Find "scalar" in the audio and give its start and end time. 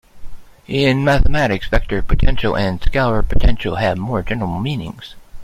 2.81-3.21